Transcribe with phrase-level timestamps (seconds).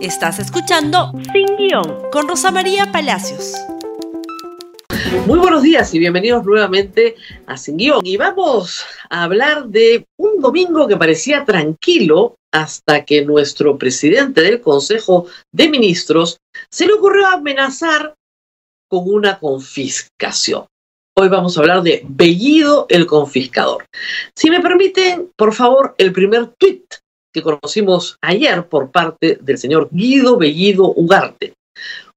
[0.00, 3.54] Estás escuchando Sin Guión con Rosa María Palacios.
[5.26, 8.02] Muy buenos días y bienvenidos nuevamente a Sin Guión.
[8.04, 14.60] Y vamos a hablar de un domingo que parecía tranquilo hasta que nuestro presidente del
[14.60, 16.38] Consejo de Ministros
[16.70, 18.14] se le ocurrió amenazar
[18.88, 20.66] con una confiscación.
[21.16, 23.84] Hoy vamos a hablar de Bellido el confiscador.
[24.36, 26.84] Si me permiten, por favor, el primer tuit
[27.32, 31.54] que conocimos ayer por parte del señor Guido Bellido Ugarte.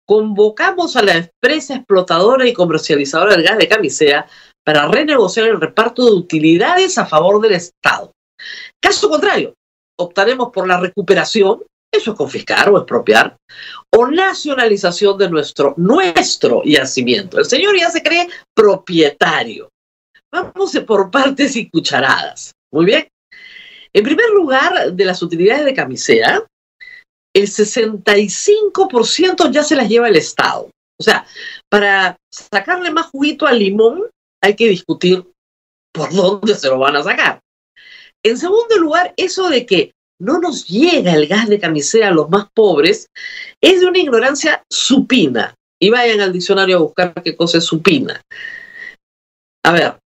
[0.05, 4.27] Convocamos a la empresa explotadora y comercializadora del gas de camisea
[4.63, 8.11] para renegociar el reparto de utilidades a favor del Estado.
[8.81, 9.53] Caso contrario,
[9.99, 13.37] optaremos por la recuperación, eso es confiscar o expropiar,
[13.95, 17.37] o nacionalización de nuestro, nuestro yacimiento.
[17.39, 19.70] El señor ya se cree propietario.
[20.31, 22.53] Vamos por partes y cucharadas.
[22.71, 23.10] Muy bien.
[23.93, 26.45] En primer lugar, de las utilidades de camisea,
[27.33, 30.70] el 65% ya se las lleva el Estado.
[30.99, 31.25] O sea,
[31.70, 34.03] para sacarle más juguito al limón,
[34.41, 35.25] hay que discutir
[35.93, 37.39] por dónde se lo van a sacar.
[38.23, 42.29] En segundo lugar, eso de que no nos llega el gas de camisea a los
[42.29, 43.07] más pobres
[43.59, 45.55] es de una ignorancia supina.
[45.81, 48.21] Y vayan al diccionario a buscar qué cosa es supina.
[49.65, 49.98] A ver,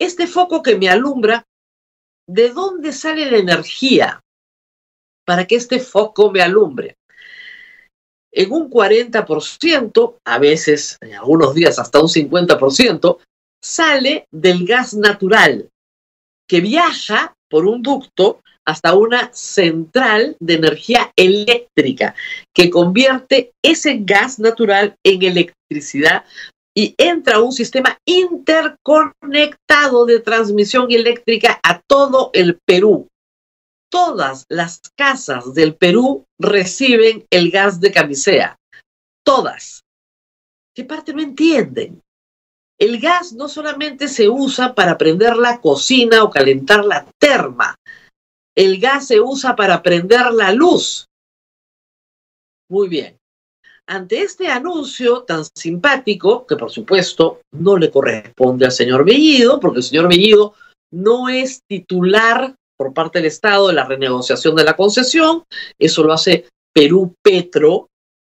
[0.00, 1.44] este foco que me alumbra
[2.26, 4.20] ¿de dónde sale la energía
[5.26, 6.96] para que este foco me alumbre?
[8.32, 13.18] En un 40%, a veces en algunos días hasta un 50%,
[13.62, 15.70] sale del gas natural
[16.48, 22.14] que viaja por un ducto hasta una central de energía eléctrica
[22.54, 26.24] que convierte ese gas natural en electricidad
[26.76, 33.08] y entra un sistema interconectado de transmisión eléctrica a todo el Perú.
[33.90, 38.56] Todas las casas del Perú reciben el gas de camisea.
[39.24, 39.84] Todas.
[40.74, 42.02] ¿Qué parte no entienden?
[42.76, 47.76] El gas no solamente se usa para prender la cocina o calentar la terma.
[48.56, 51.06] El gas se usa para prender la luz.
[52.68, 53.16] Muy bien.
[53.86, 59.78] Ante este anuncio tan simpático, que por supuesto no le corresponde al señor Bellido, porque
[59.78, 60.54] el señor Bellido
[60.90, 65.44] no es titular por parte del Estado de la renegociación de la concesión,
[65.78, 67.88] eso lo hace Perú Petro,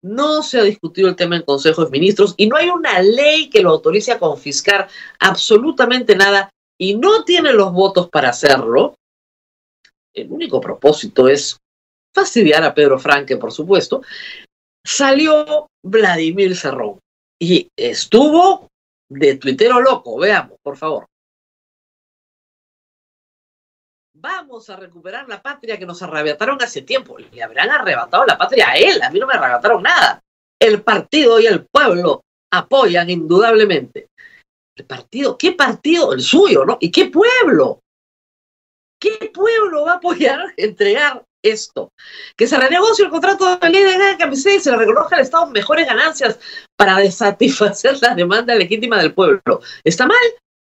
[0.05, 3.49] no se ha discutido el tema en Consejo de Ministros y no hay una ley
[3.49, 4.87] que lo autorice a confiscar
[5.19, 8.95] absolutamente nada y no tiene los votos para hacerlo.
[10.13, 11.57] El único propósito es
[12.13, 14.03] fastidiar a Pedro Franque, por supuesto,
[14.85, 16.99] salió Vladimir Cerrón
[17.41, 18.69] y estuvo
[19.09, 20.17] de tuitero loco.
[20.17, 21.05] Veamos, por favor.
[24.13, 27.17] Vamos a recuperar la patria que nos arrebataron hace tiempo.
[27.17, 29.01] Le habrán arrebatado la patria a él.
[29.01, 30.21] A mí no me arrebataron nada.
[30.59, 34.07] El partido y el pueblo apoyan indudablemente.
[34.75, 36.13] El partido, ¿qué partido?
[36.13, 36.77] El suyo, ¿no?
[36.79, 37.81] ¿Y qué pueblo?
[38.99, 41.91] ¿Qué pueblo va a apoyar entregar esto,
[42.35, 45.47] que se renegocie el contrato de ley de camiseta y se le reconozca al Estado
[45.47, 46.39] mejores ganancias
[46.75, 49.61] para satisfacer la demanda legítima del pueblo.
[49.83, 50.17] ¿Está mal?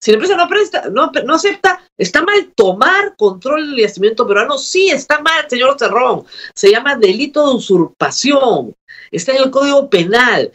[0.03, 4.57] Si la empresa no, presta, no, no acepta, está mal tomar control del yacimiento peruano.
[4.57, 6.25] Sí, está mal, señor Cerrón.
[6.55, 8.73] Se llama delito de usurpación.
[9.11, 10.51] Está en el Código Penal.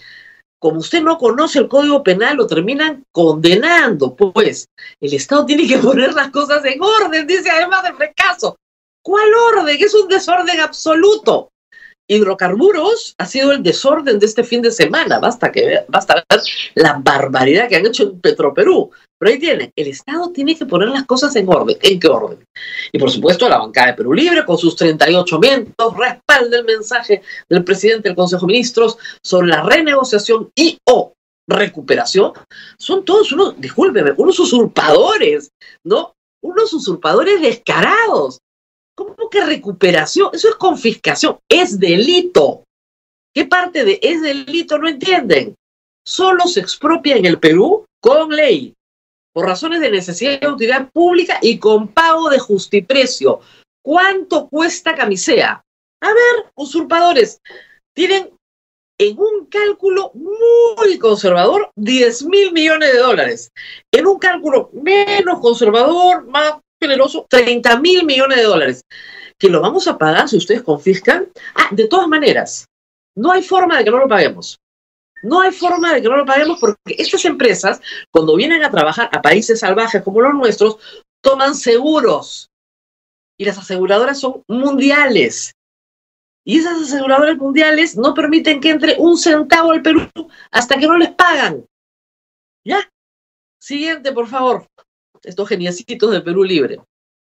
[0.58, 4.16] Como usted no conoce el Código Penal, lo terminan condenando.
[4.16, 4.68] Pues
[5.00, 8.56] el Estado tiene que poner las cosas en orden, dice además del fracaso.
[9.06, 9.76] ¿Cuál orden?
[9.78, 11.52] Es un desorden absoluto.
[12.08, 15.20] Hidrocarburos ha sido el desorden de este fin de semana.
[15.20, 16.40] Basta, que, basta ver
[16.74, 18.90] la barbaridad que han hecho en Petroperú.
[19.16, 21.76] Pero ahí tienen, el Estado tiene que poner las cosas en orden.
[21.82, 22.44] ¿En qué orden?
[22.90, 27.22] Y por supuesto, la bancada de Perú Libre, con sus 38 miembros, respalda el mensaje
[27.48, 31.12] del presidente del Consejo de Ministros sobre la renegociación y o
[31.48, 32.32] recuperación.
[32.76, 35.52] Son todos unos, discúlpeme, unos usurpadores,
[35.84, 36.12] ¿no?
[36.42, 38.40] Unos usurpadores descarados
[38.96, 40.30] ¿Cómo que recuperación?
[40.32, 42.64] Eso es confiscación, es delito.
[43.34, 45.54] ¿Qué parte de es delito no entienden?
[46.04, 48.72] Solo se expropia en el Perú con ley,
[49.34, 53.40] por razones de necesidad de utilidad pública y con pago de justiprecio.
[53.84, 55.62] ¿Cuánto cuesta camisea?
[56.00, 57.40] A ver, usurpadores,
[57.94, 58.30] tienen
[58.98, 63.50] en un cálculo muy conservador 10 mil millones de dólares.
[63.92, 68.82] En un cálculo menos conservador, más generoso, 30 mil millones de dólares,
[69.38, 71.28] que lo vamos a pagar si ustedes confiscan.
[71.54, 72.66] Ah, de todas maneras,
[73.14, 74.58] no hay forma de que no lo paguemos.
[75.22, 77.80] No hay forma de que no lo paguemos porque estas empresas,
[78.12, 80.76] cuando vienen a trabajar a países salvajes como los nuestros,
[81.22, 82.50] toman seguros.
[83.38, 85.52] Y las aseguradoras son mundiales.
[86.44, 90.08] Y esas aseguradoras mundiales no permiten que entre un centavo al Perú
[90.52, 91.66] hasta que no les pagan.
[92.64, 92.88] ¿Ya?
[93.60, 94.66] Siguiente, por favor.
[95.26, 96.80] Estos geniecitos de Perú Libre,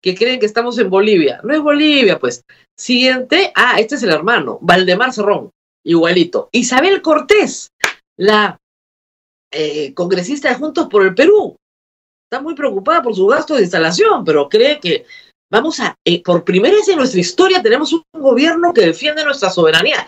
[0.02, 1.40] que creen que estamos en Bolivia.
[1.42, 2.42] No es Bolivia, pues.
[2.78, 3.52] Siguiente.
[3.54, 4.58] Ah, este es el hermano.
[4.62, 5.50] Valdemar Cerrón.
[5.84, 6.48] Igualito.
[6.52, 7.68] Isabel Cortés,
[8.16, 8.58] la
[9.52, 11.56] eh, congresista de Juntos por el Perú.
[12.30, 15.04] Está muy preocupada por su gasto de instalación, pero cree que
[15.50, 19.50] vamos a, eh, por primera vez en nuestra historia tenemos un gobierno que defiende nuestra
[19.50, 20.06] soberanía.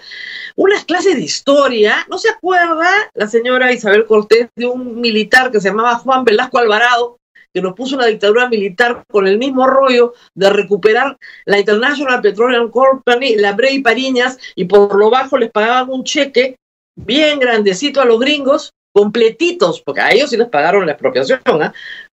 [0.55, 5.61] Unas clases de historia, ¿no se acuerda la señora Isabel Cortés de un militar que
[5.61, 7.17] se llamaba Juan Velasco Alvarado,
[7.55, 12.71] que nos puso una dictadura militar con el mismo rollo de recuperar la International Petroleum
[12.71, 16.57] Company, la Brey Pariñas, y por lo bajo les pagaban un cheque
[16.97, 21.73] bien grandecito a los gringos, completitos, porque a ellos sí les pagaron la expropiación, ¿ah?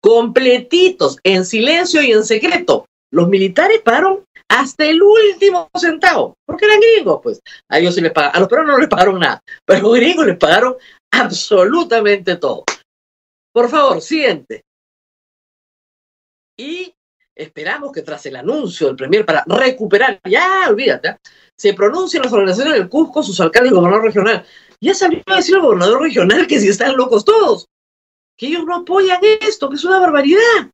[0.03, 2.87] completitos, en silencio y en secreto.
[3.13, 7.41] Los militares pagaron hasta el último centavo, porque eran gringos, pues.
[7.71, 9.95] A ellos sí les pagaron, a los peruanos no les pagaron nada, pero a los
[9.95, 10.77] gringos les pagaron
[11.13, 12.65] absolutamente todo.
[13.53, 14.63] Por favor, siguiente.
[16.63, 16.95] Y
[17.35, 21.21] esperamos que tras el anuncio del Premier para recuperar, ya olvídate, ¿ah?
[21.57, 24.47] se pronuncien las organizaciones del Cusco, sus alcaldes y gobernador regional.
[24.81, 27.67] Ya salió a decir el gobernador regional que si están locos todos,
[28.37, 30.71] que ellos no apoyan esto, que es una barbaridad.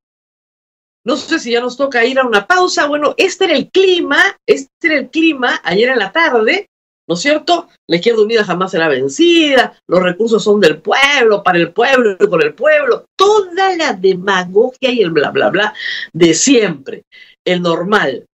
[1.05, 2.87] No sé si ya nos toca ir a una pausa.
[2.87, 6.69] Bueno, este era el clima, este era el clima ayer en la tarde,
[7.09, 7.69] ¿no es cierto?
[7.89, 12.27] La izquierda unida jamás será vencida, los recursos son del pueblo, para el pueblo y
[12.27, 15.75] por el pueblo, toda la demagogia y el bla, bla, bla
[16.13, 17.05] de siempre,
[17.45, 18.27] el normal.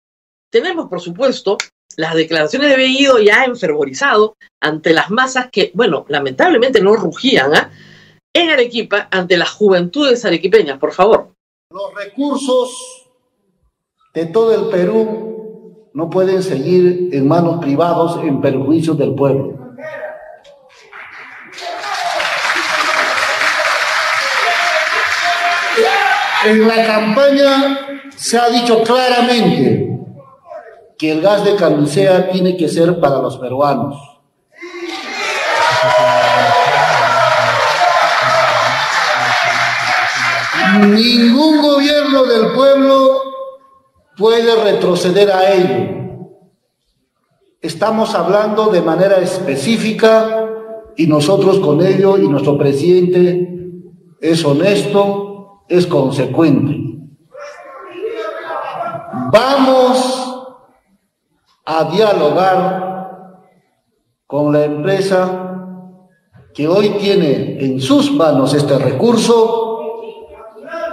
[0.50, 1.56] Tenemos, por supuesto,
[1.96, 7.70] las declaraciones de Bellido ya enfervorizado ante las masas que, bueno, lamentablemente no rugían, ¿ah?
[8.34, 11.28] en Arequipa ante las juventudes arequipeñas, por favor.
[11.70, 13.06] Los recursos
[14.12, 15.33] de todo el Perú
[15.94, 19.54] no pueden seguir en manos privados en perjuicio del pueblo.
[26.46, 27.78] En la campaña
[28.16, 30.00] se ha dicho claramente
[30.98, 33.96] que el gas de camisea tiene que ser para los peruanos.
[40.80, 43.23] Ningún gobierno del pueblo
[44.16, 46.04] puede retroceder a ello.
[47.60, 50.48] Estamos hablando de manera específica
[50.96, 53.54] y nosotros con ello y nuestro presidente
[54.20, 56.76] es honesto, es consecuente.
[59.32, 60.46] Vamos
[61.64, 62.94] a dialogar
[64.26, 65.44] con la empresa
[66.52, 69.64] que hoy tiene en sus manos este recurso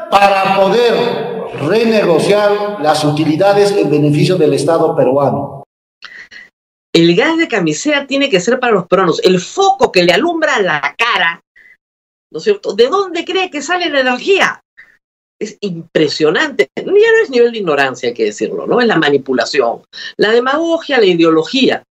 [0.10, 5.64] para poder renegociar las utilidades en beneficio del Estado peruano.
[6.94, 9.22] El gas de camisea tiene que ser para los peruanos.
[9.24, 11.42] El foco que le alumbra la cara,
[12.32, 12.74] ¿no es cierto?
[12.74, 14.62] ¿De dónde cree que sale la energía?
[15.40, 16.68] Es impresionante.
[16.76, 18.82] Ya no es nivel de ignorancia, hay que decirlo, ¿no?
[18.82, 19.84] Es la manipulación,
[20.18, 21.84] la demagogia, la ideología.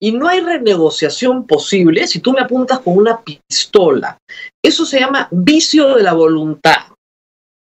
[0.00, 4.18] Y no hay renegociación posible si tú me apuntas con una pistola.
[4.62, 6.92] Eso se llama vicio de la voluntad.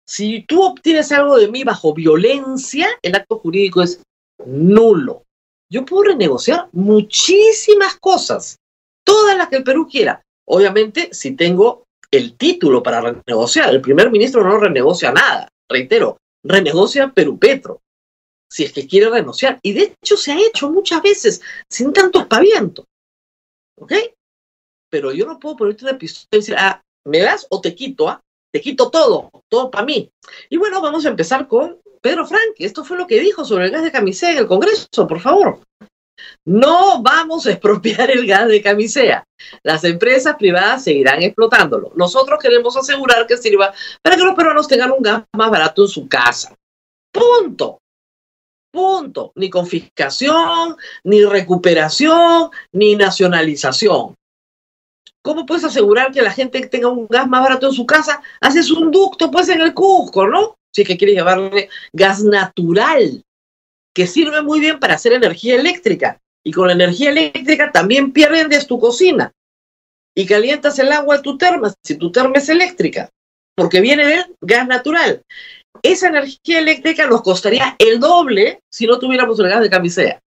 [0.08, 4.02] Si tú obtienes algo de mí bajo violencia, el acto jurídico es
[4.46, 5.24] nulo.
[5.70, 8.56] Yo puedo renegociar muchísimas cosas,
[9.04, 10.22] todas las que el Perú quiera.
[10.46, 17.12] Obviamente, si tengo el título para renegociar, el primer ministro no renegocia nada, reitero, renegocia
[17.12, 17.82] Perú Petro,
[18.50, 19.58] si es que quiere renunciar.
[19.62, 22.86] Y de hecho se ha hecho muchas veces sin tanto espaviento.
[23.76, 23.92] ¿Ok?
[24.90, 28.08] Pero yo no puedo ponerte una pistola y decir, ah, ¿me das o te quito?
[28.08, 28.22] Ah?
[28.52, 30.10] Te quito todo, todo para mí.
[30.48, 32.54] Y bueno, vamos a empezar con Pedro Frank.
[32.58, 35.60] Esto fue lo que dijo sobre el gas de camisea en el Congreso, por favor.
[36.44, 39.24] No vamos a expropiar el gas de camisea.
[39.62, 41.92] Las empresas privadas seguirán explotándolo.
[41.94, 45.88] Nosotros queremos asegurar que sirva para que los peruanos tengan un gas más barato en
[45.88, 46.54] su casa.
[47.12, 47.80] Punto.
[48.72, 49.32] Punto.
[49.34, 54.14] Ni confiscación, ni recuperación, ni nacionalización.
[55.22, 58.22] ¿Cómo puedes asegurar que la gente tenga un gas más barato en su casa?
[58.40, 60.56] Haces un ducto, pues, en el Cusco, ¿no?
[60.72, 63.22] Si es que quieres llevarle gas natural,
[63.94, 66.20] que sirve muy bien para hacer energía eléctrica.
[66.44, 69.32] Y con la energía eléctrica también pierdes tu cocina.
[70.14, 73.10] Y calientas el agua de tu terma, si tu terma es eléctrica,
[73.54, 75.22] porque viene del gas natural.
[75.82, 80.20] Esa energía eléctrica nos costaría el doble si no tuviéramos el gas de camisea.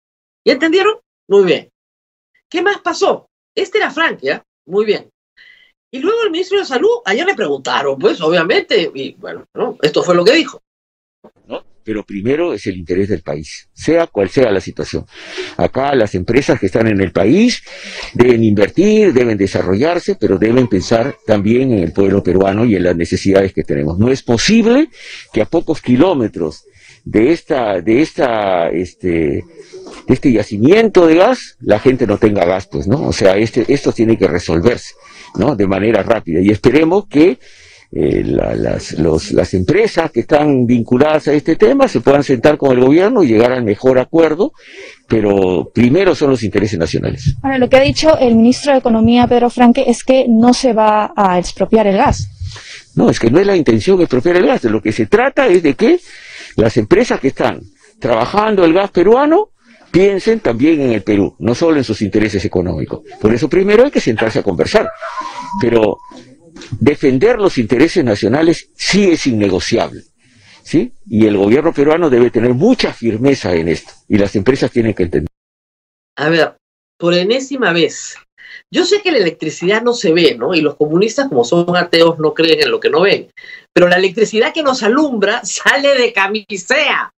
[0.45, 0.99] ¿Ya entendieron?
[1.29, 1.71] Muy bien.
[2.49, 3.29] ¿Qué más pasó?
[3.55, 4.43] Este era Frank, ¿ya?
[4.67, 5.11] Muy bien.
[5.93, 9.45] Y luego el ministro de Salud, ayer le preguntaron, pues obviamente, y bueno,
[9.83, 10.63] esto fue lo que dijo.
[11.49, 11.65] ¿no?
[11.83, 15.05] Pero primero es el interés del país, sea cual sea la situación.
[15.57, 17.65] Acá las empresas que están en el país
[18.15, 22.95] deben invertir, deben desarrollarse, pero deben pensar también en el pueblo peruano y en las
[22.95, 23.99] necesidades que tenemos.
[23.99, 24.91] No es posible
[25.33, 26.65] que a pocos kilómetros
[27.05, 29.43] de esta, de esta, este,
[30.07, 33.07] este yacimiento de gas, la gente no tenga gas, pues, ¿no?
[33.07, 34.95] O sea, este, esto tiene que resolverse,
[35.37, 35.57] ¿no?
[35.57, 36.41] De manera rápida.
[36.41, 37.39] Y esperemos que
[37.93, 42.71] eh, las, los, las empresas que están vinculadas a este tema se puedan sentar con
[42.71, 44.53] el gobierno y llegar al mejor acuerdo,
[45.09, 47.35] pero primero son los intereses nacionales.
[47.43, 50.73] Ahora, lo que ha dicho el ministro de Economía, Pedro Franque, es que no se
[50.73, 52.29] va a expropiar el gas.
[52.95, 55.49] No, es que no es la intención expropiar el gas, de lo que se trata
[55.49, 55.99] es de que
[56.57, 57.61] las empresas que están
[57.99, 59.50] trabajando el gas peruano
[59.91, 63.03] piensen también en el Perú, no solo en sus intereses económicos.
[63.21, 64.91] Por eso primero hay que sentarse a conversar.
[65.61, 65.99] Pero
[66.79, 70.03] defender los intereses nacionales sí es innegociable.
[70.63, 70.93] ¿sí?
[71.09, 73.93] Y el gobierno peruano debe tener mucha firmeza en esto.
[74.09, 75.29] Y las empresas tienen que entender.
[76.17, 76.55] A ver,
[76.99, 78.17] por enésima vez,
[78.71, 80.55] yo sé que la electricidad no se ve, ¿no?
[80.55, 83.31] Y los comunistas, como son ateos, no creen en lo que no ven.
[83.73, 87.13] Pero la electricidad que nos alumbra sale de camisea.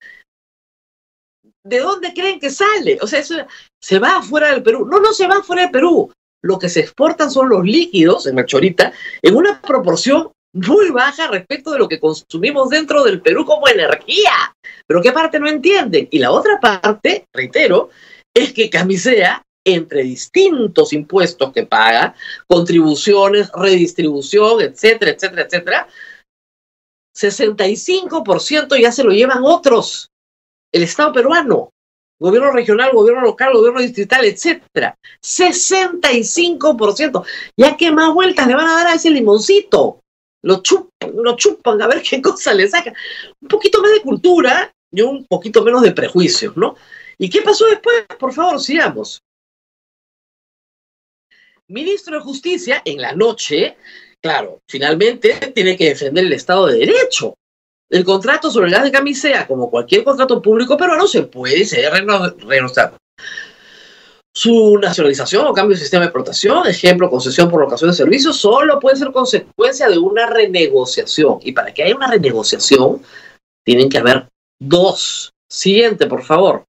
[1.65, 2.99] ¿De dónde creen que sale?
[3.01, 3.37] O sea, eso
[3.81, 4.87] se va afuera del Perú.
[4.87, 8.35] No, no se va afuera del Perú lo que se exportan son los líquidos en
[8.35, 8.93] Machorita
[9.23, 14.55] en una proporción muy baja respecto de lo que consumimos dentro del Perú como energía.
[14.87, 16.09] Pero ¿qué parte no entienden?
[16.11, 17.89] Y la otra parte, reitero,
[18.35, 22.15] es que Camisea, entre distintos impuestos que paga,
[22.49, 25.89] contribuciones, redistribución, etcétera, etcétera, etcétera,
[27.17, 30.09] 65% ya se lo llevan otros,
[30.73, 31.73] el Estado peruano
[32.23, 34.97] gobierno regional, gobierno local, gobierno distrital, etcétera.
[35.21, 37.27] 65%.
[37.57, 39.99] Ya que más vueltas le van a dar a ese limoncito.
[40.43, 42.95] Lo chupan, lo chupan, a ver qué cosa le saca.
[43.41, 46.77] Un poquito más de cultura y un poquito menos de prejuicios, ¿no?
[47.19, 48.07] ¿Y qué pasó después?
[48.19, 49.21] Por favor, sigamos.
[51.69, 53.77] Ministro de Justicia, en la noche,
[54.21, 57.37] claro, finalmente tiene que defender el Estado de Derecho.
[57.93, 61.93] El contrato sobre el gas de camisea, como cualquier contrato público peruano, se puede ser
[62.39, 62.97] renunciado.
[64.35, 68.81] Su nacionalización o cambio de sistema de explotación, ejemplo, concesión por locación de servicios, solo
[68.81, 71.41] puede ser consecuencia de una renegociación.
[71.43, 73.03] Y para que haya una renegociación,
[73.63, 74.27] tienen que haber
[74.59, 75.35] dos.
[75.51, 76.65] Siguiente, por favor.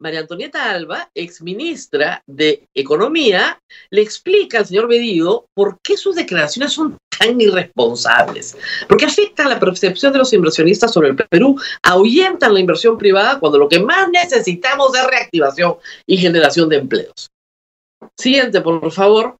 [0.00, 6.72] María Antonieta Alba, exministra de Economía, le explica al señor Bedido por qué sus declaraciones
[6.72, 8.56] son tan irresponsables,
[8.88, 13.58] porque afectan la percepción de los inversionistas sobre el Perú, ahuyentan la inversión privada cuando
[13.58, 17.30] lo que más necesitamos es reactivación y generación de empleos.
[18.16, 19.36] Siguiente, por favor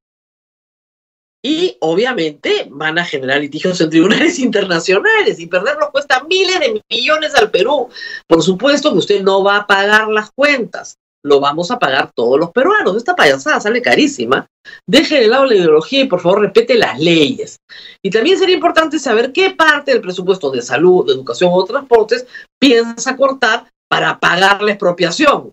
[1.42, 7.34] y obviamente van a generar litigios en tribunales internacionales y perderlos cuesta miles de millones
[7.34, 7.88] al Perú.
[8.26, 12.38] Por supuesto que usted no va a pagar las cuentas, lo vamos a pagar todos
[12.38, 12.96] los peruanos.
[12.96, 14.46] Esta payasada sale carísima.
[14.86, 17.58] Deje de lado la ideología y por favor respete las leyes.
[18.02, 22.26] Y también sería importante saber qué parte del presupuesto de salud, de educación o transportes
[22.58, 25.50] piensa cortar para pagar la expropiación.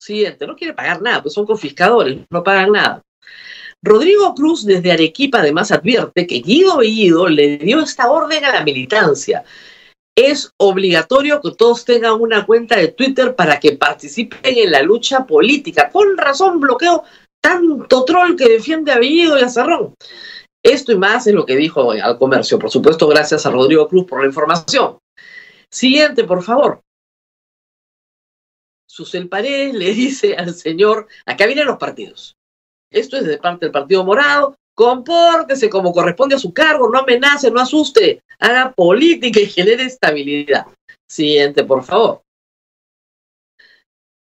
[0.00, 3.02] Siguiente, no quiere pagar nada, pues son confiscadores, no pagan nada.
[3.82, 8.64] Rodrigo Cruz desde Arequipa además advierte que Guido Bellido le dio esta orden a la
[8.64, 9.44] militancia.
[10.16, 15.26] Es obligatorio que todos tengan una cuenta de Twitter para que participen en la lucha
[15.26, 15.90] política.
[15.90, 17.04] Con razón bloqueo
[17.42, 19.94] tanto troll que defiende a Bellido y a Cerrón.
[20.64, 22.58] Esto y más es lo que dijo al comercio.
[22.58, 24.98] Por supuesto, gracias a Rodrigo Cruz por la información.
[25.70, 26.80] Siguiente, por favor.
[28.88, 32.34] Susel Paredes le dice al señor, acá vienen los partidos.
[32.90, 34.56] Esto es de parte del Partido Morado.
[34.76, 40.66] Compórtese como corresponde a su cargo, no amenace, no asuste, haga política y genere estabilidad.
[41.08, 42.20] Siguiente, por favor.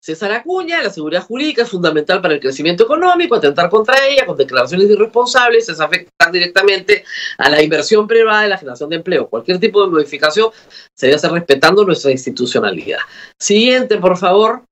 [0.00, 4.36] César Acuña, la seguridad jurídica es fundamental para el crecimiento económico, atentar contra ella con
[4.36, 7.04] declaraciones irresponsables es afectar directamente
[7.38, 9.26] a la inversión privada y la generación de empleo.
[9.28, 10.50] Cualquier tipo de modificación
[10.94, 13.00] se debe hacer respetando nuestra institucionalidad.
[13.36, 14.62] Siguiente, por favor.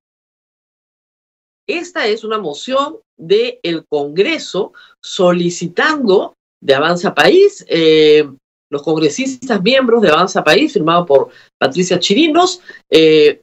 [1.66, 8.28] Esta es una moción del Congreso solicitando de Avanza País, eh,
[8.70, 13.40] los congresistas miembros de Avanza País, firmado por Patricia Chirinos, eh,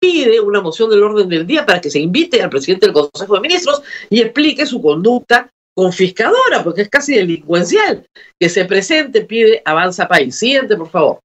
[0.00, 3.34] pide una moción del orden del día para que se invite al presidente del Consejo
[3.34, 8.04] de Ministros y explique su conducta confiscadora, porque es casi delincuencial.
[8.40, 10.36] Que se presente, pide Avanza País.
[10.36, 11.20] Siguiente, por favor.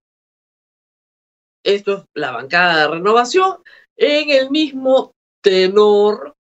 [1.65, 3.57] Esto es la bancada de renovación
[3.97, 5.11] en el mismo
[5.43, 6.35] tenor,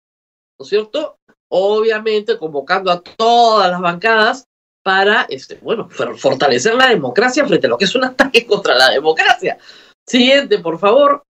[0.62, 1.18] ¿no es cierto?
[1.54, 4.48] obviamente convocando a todas las bancadas
[4.82, 8.90] para, este, bueno, fortalecer la democracia frente a lo que es un ataque contra la
[8.90, 9.58] democracia.
[10.06, 11.22] Siguiente, por favor.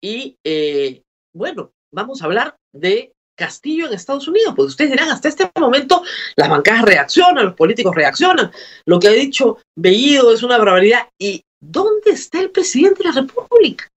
[0.00, 1.02] Y eh,
[1.34, 6.04] bueno, vamos a hablar de Castillo en Estados Unidos, porque ustedes dirán, hasta este momento
[6.36, 8.52] las bancadas reaccionan, los políticos reaccionan,
[8.86, 11.08] lo que ha dicho Bellido es una barbaridad.
[11.18, 13.90] ¿Y dónde está el presidente de la República?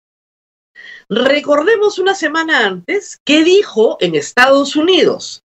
[1.10, 5.42] Recordemos una semana antes qué dijo en Estados Unidos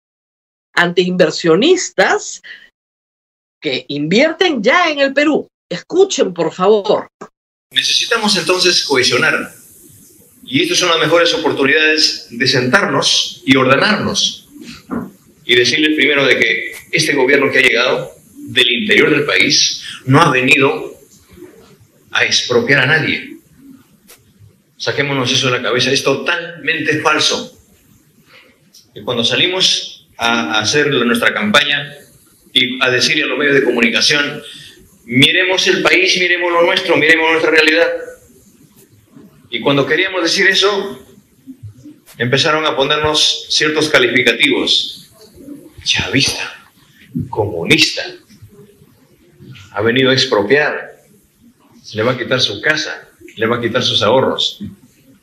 [0.73, 2.43] ante inversionistas
[3.59, 5.47] que invierten ya en el Perú.
[5.69, 7.07] Escuchen, por favor.
[7.71, 9.51] Necesitamos entonces cohesionar
[10.49, 14.47] y estas son las mejores oportunidades de sentarnos y ordenarnos.
[15.43, 20.21] Y decirles primero de que este gobierno que ha llegado del interior del país no
[20.21, 20.97] ha venido
[22.11, 23.36] a expropiar a nadie.
[24.77, 27.57] Saquémonos eso de la cabeza, es totalmente falso.
[28.93, 31.93] Y cuando salimos a hacer nuestra campaña
[32.53, 34.41] y a decirle a los medios de comunicación,
[35.05, 37.87] miremos el país, miremos lo nuestro, miremos nuestra realidad,
[39.49, 40.99] y cuando queríamos decir eso,
[42.17, 45.09] empezaron a ponernos ciertos calificativos.
[45.83, 46.69] Chavista,
[47.29, 48.03] comunista,
[49.71, 50.97] ha venido a expropiar,
[51.93, 53.06] le va a quitar su casa,
[53.37, 54.59] le va a quitar sus ahorros.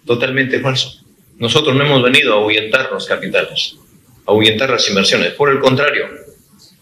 [0.07, 1.01] Totalmente falso.
[1.39, 3.77] Nosotros no hemos venido a ahuyentar los capitales,
[4.27, 5.33] a ahuyentar las inversiones.
[5.33, 6.09] Por el contrario,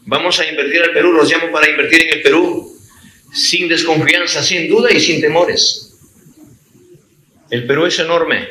[0.04, 2.70] vamos a invertir al Perú, los llamo para invertir en el Perú,
[3.32, 5.94] sin desconfianza, sin duda y sin temores.
[7.50, 8.48] El Perú es enorme,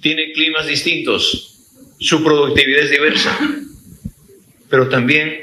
[0.00, 1.66] tiene climas distintos,
[1.98, 3.38] su productividad es diversa,
[4.68, 5.40] pero también,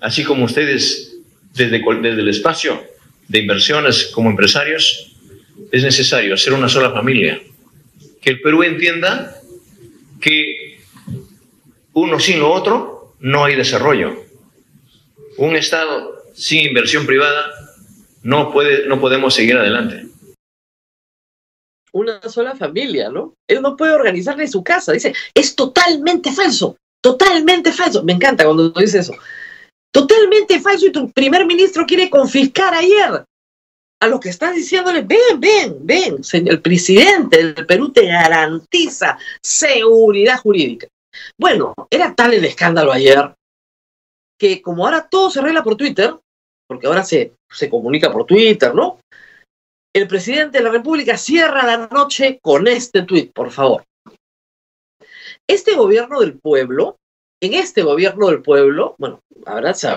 [0.00, 1.16] así como ustedes
[1.54, 2.84] desde, desde el espacio
[3.28, 5.11] de inversiones como empresarios,
[5.72, 7.40] es necesario hacer una sola familia,
[8.20, 9.34] que el Perú entienda
[10.20, 10.78] que
[11.94, 14.14] uno sin lo otro no hay desarrollo.
[15.38, 17.50] Un Estado sin inversión privada
[18.22, 20.06] no, puede, no podemos seguir adelante
[21.92, 23.34] una sola familia, ¿no?
[23.46, 24.92] Él no puede organizarle su casa.
[24.92, 28.02] Dice, es totalmente falso, totalmente falso.
[28.02, 29.14] Me encanta cuando dice eso.
[29.92, 33.24] Totalmente falso y tu primer ministro quiere confiscar ayer
[34.02, 40.40] a los que estás diciéndole, ven, ven, ven, señor, presidente del Perú te garantiza seguridad
[40.40, 40.88] jurídica.
[41.38, 43.32] Bueno, era tal el escándalo ayer
[44.36, 46.16] que como ahora todo se arregla por Twitter,
[46.66, 48.98] porque ahora se, se comunica por Twitter, ¿no?
[49.94, 53.84] el presidente de la República cierra la noche con este tuit, por favor.
[55.48, 56.96] Este gobierno del pueblo,
[57.42, 59.20] en este gobierno del pueblo, bueno,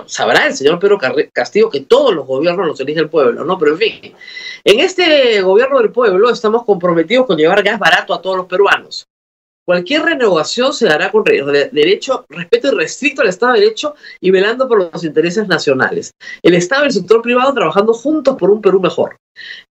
[0.08, 0.98] sabrá el señor Pedro
[1.32, 3.60] Castillo que todos los gobiernos los elige el pueblo, ¿no?
[3.60, 4.16] Pero en fin,
[4.64, 9.06] en este gobierno del pueblo estamos comprometidos con llevar gas barato a todos los peruanos.
[9.64, 14.68] Cualquier renovación se dará con derecho, respeto y restricto al Estado de Derecho y velando
[14.68, 16.12] por los intereses nacionales.
[16.42, 19.18] El Estado y el sector privado trabajando juntos por un Perú mejor.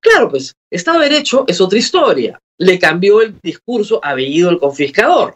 [0.00, 2.38] Claro, pues, Estado de Derecho es otra historia.
[2.58, 5.34] Le cambió el discurso a Bellido el confiscador.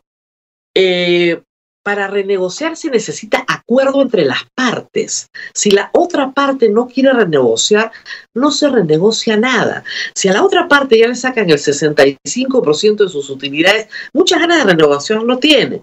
[0.74, 1.40] Eh,
[1.82, 5.28] para renegociar se necesita acuerdo entre las partes.
[5.54, 7.92] Si la otra parte no quiere renegociar,
[8.34, 9.84] no se renegocia nada.
[10.14, 14.58] Si a la otra parte ya le sacan el 65% de sus utilidades, muchas ganas
[14.58, 15.82] de renegociar no tiene.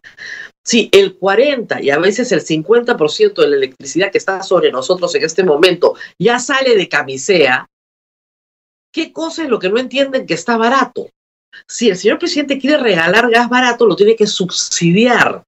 [0.64, 5.14] Si el 40 y a veces el 50% de la electricidad que está sobre nosotros
[5.16, 7.68] en este momento ya sale de camisea,
[8.92, 11.10] ¿qué cosa es lo que no entienden que está barato?
[11.68, 15.44] Si el señor presidente quiere regalar gas barato, lo tiene que subsidiar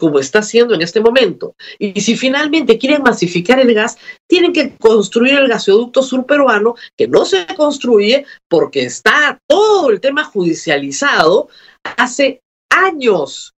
[0.00, 1.54] como está haciendo en este momento.
[1.78, 7.24] Y si finalmente quieren masificar el gas, tienen que construir el gasoducto surperuano, que no
[7.24, 11.50] se construye porque está todo el tema judicializado
[11.84, 13.52] hace años,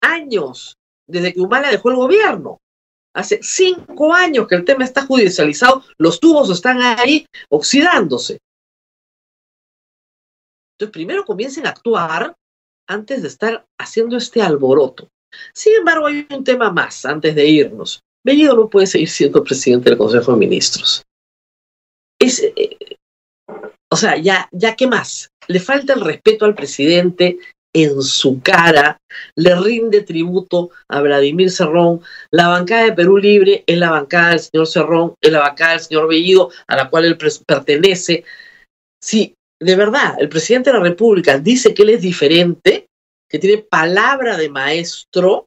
[0.00, 2.58] años, desde que Humala dejó el gobierno.
[3.14, 8.38] Hace cinco años que el tema está judicializado, los tubos están ahí oxidándose.
[10.74, 12.34] Entonces, primero comiencen a actuar
[12.88, 15.08] antes de estar haciendo este alboroto.
[15.54, 18.00] Sin embargo, hay un tema más antes de irnos.
[18.24, 21.04] Bellido no puede seguir siendo presidente del Consejo de Ministros.
[22.18, 22.96] Eh,
[23.90, 25.30] o sea, ya, ya qué más.
[25.48, 27.38] Le falta el respeto al presidente
[27.72, 28.98] en su cara,
[29.34, 32.00] le rinde tributo a Vladimir Cerrón.
[32.30, 35.80] La bancada de Perú Libre es la bancada del señor Cerrón, es la bancada del
[35.80, 38.24] señor Bellido, a la cual él pertenece.
[39.02, 42.85] Si de verdad el presidente de la República dice que él es diferente,
[43.28, 45.46] que tiene palabra de maestro,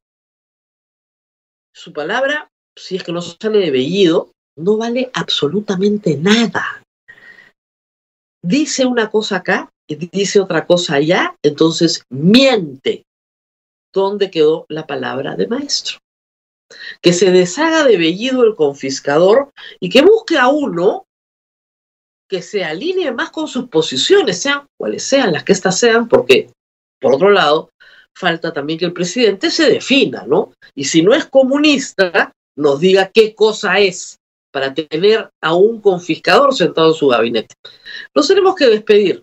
[1.73, 6.83] su palabra, si es que no sale de Bellido, no vale absolutamente nada.
[8.43, 13.03] Dice una cosa acá y dice otra cosa allá, entonces miente.
[13.93, 15.99] ¿Dónde quedó la palabra de maestro?
[17.01, 21.05] que se deshaga de Bellido el confiscador y que busque a uno
[22.29, 26.51] que se alinee más con sus posiciones, sean cuales sean las que éstas sean, porque,
[26.99, 27.69] por otro lado,
[28.15, 30.53] falta también que el presidente se defina, ¿no?
[30.75, 34.17] Y si no es comunista, nos diga qué cosa es
[34.51, 37.55] para tener a un confiscador sentado en su gabinete.
[38.13, 39.21] Nos tenemos que despedir.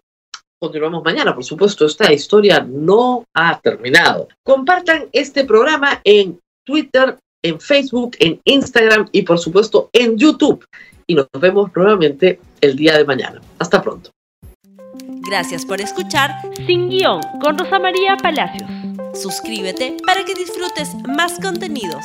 [0.58, 4.28] Continuamos mañana, por supuesto, esta historia no ha terminado.
[4.42, 10.64] Compartan este programa en Twitter, en Facebook, en Instagram y por supuesto en YouTube.
[11.06, 13.40] Y nos vemos nuevamente el día de mañana.
[13.58, 14.15] Hasta pronto.
[15.26, 18.70] Gracias por escuchar Sin Guión con Rosa María Palacios.
[19.12, 22.04] Suscríbete para que disfrutes más contenidos.